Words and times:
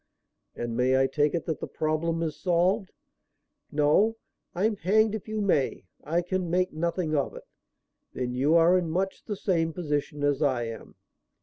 "And 0.55 0.75
may 0.75 0.97
I 0.99 1.05
take 1.05 1.35
it 1.35 1.45
that 1.45 1.59
the 1.59 1.67
problem 1.67 2.23
is 2.23 2.35
solved?" 2.35 2.91
"No, 3.71 4.17
I'm 4.55 4.77
hanged 4.77 5.13
if 5.13 5.27
you 5.27 5.41
may. 5.41 5.85
I 6.03 6.23
can 6.23 6.49
make 6.49 6.73
nothing 6.73 7.15
of 7.15 7.35
it." 7.35 7.43
"Then 8.11 8.33
you 8.33 8.55
are 8.55 8.75
in 8.79 8.89
much 8.89 9.25
the 9.25 9.35
same 9.35 9.73
position 9.73 10.23
as 10.23 10.41
I 10.41 10.63
am." 10.63 10.95